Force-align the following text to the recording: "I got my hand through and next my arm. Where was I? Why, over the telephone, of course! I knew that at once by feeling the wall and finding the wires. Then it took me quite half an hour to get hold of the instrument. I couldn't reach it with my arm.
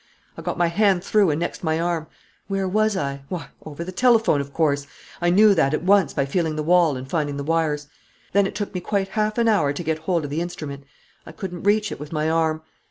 "I 0.35 0.41
got 0.41 0.57
my 0.57 0.65
hand 0.65 1.03
through 1.03 1.29
and 1.29 1.39
next 1.39 1.63
my 1.63 1.79
arm. 1.79 2.07
Where 2.47 2.67
was 2.67 2.97
I? 2.97 3.21
Why, 3.29 3.49
over 3.63 3.83
the 3.83 3.91
telephone, 3.91 4.41
of 4.41 4.51
course! 4.51 4.87
I 5.21 5.29
knew 5.29 5.53
that 5.53 5.75
at 5.75 5.83
once 5.83 6.11
by 6.11 6.25
feeling 6.25 6.55
the 6.55 6.63
wall 6.63 6.97
and 6.97 7.07
finding 7.07 7.37
the 7.37 7.43
wires. 7.43 7.85
Then 8.33 8.47
it 8.47 8.55
took 8.55 8.73
me 8.73 8.81
quite 8.81 9.09
half 9.09 9.37
an 9.37 9.47
hour 9.47 9.73
to 9.73 9.83
get 9.83 9.99
hold 9.99 10.23
of 10.23 10.31
the 10.31 10.41
instrument. 10.41 10.85
I 11.27 11.31
couldn't 11.31 11.61
reach 11.65 11.91
it 11.91 11.99
with 11.99 12.11
my 12.11 12.31
arm. 12.31 12.63